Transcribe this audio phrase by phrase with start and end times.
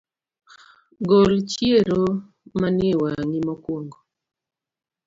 [1.07, 2.01] Gol chiero
[2.59, 3.97] mani ewang’I mokuongo